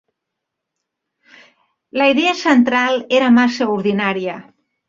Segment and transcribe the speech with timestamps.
[2.03, 4.39] La idea central era massa ordinària".